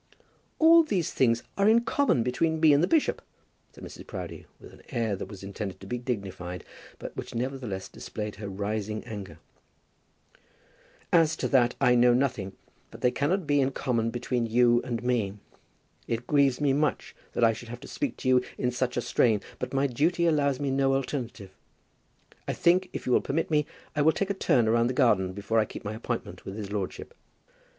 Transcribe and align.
"All 0.57 0.81
these 0.81 1.13
things 1.13 1.43
are 1.59 1.69
in 1.69 1.81
common 1.81 2.23
between 2.23 2.59
me 2.59 2.73
and 2.73 2.81
the 2.81 2.87
bishop," 2.87 3.21
said 3.71 3.83
Mrs. 3.83 4.07
Proudie, 4.07 4.47
with 4.59 4.73
an 4.73 4.81
air 4.89 5.15
that 5.15 5.27
was 5.27 5.43
intended 5.43 5.79
to 5.79 5.85
be 5.85 5.99
dignified, 5.99 6.63
but 6.97 7.15
which 7.15 7.35
nevertheless 7.35 7.87
displayed 7.87 8.37
her 8.37 8.49
rising 8.49 9.03
anger. 9.03 9.37
"As 11.13 11.35
to 11.35 11.47
that 11.49 11.75
I 11.79 11.93
know 11.93 12.15
nothing, 12.15 12.53
but 12.89 13.01
they 13.01 13.11
cannot 13.11 13.45
be 13.45 13.61
in 13.61 13.69
common 13.73 14.09
between 14.09 14.47
you 14.47 14.81
and 14.81 15.03
me. 15.03 15.33
It 16.07 16.25
grieves 16.25 16.59
me 16.59 16.73
much 16.73 17.15
that 17.33 17.43
I 17.43 17.53
should 17.53 17.69
have 17.69 17.79
to 17.81 17.87
speak 17.87 18.17
to 18.17 18.27
you 18.27 18.41
in 18.57 18.71
such 18.71 18.97
a 18.97 19.01
strain, 19.01 19.39
but 19.59 19.71
my 19.71 19.85
duty 19.85 20.25
allows 20.25 20.59
me 20.59 20.71
no 20.71 20.95
alternative. 20.95 21.51
I 22.47 22.53
think, 22.53 22.89
if 22.91 23.05
you 23.05 23.11
will 23.11 23.21
permit 23.21 23.51
me, 23.51 23.67
I 23.95 24.01
will 24.01 24.13
take 24.13 24.31
a 24.31 24.33
turn 24.33 24.67
round 24.67 24.89
the 24.89 24.95
garden 24.95 25.33
before 25.33 25.59
I 25.59 25.65
keep 25.65 25.85
my 25.85 25.93
appointment 25.93 26.43
with 26.43 26.55
his 26.55 26.71
lordship." 26.71 27.13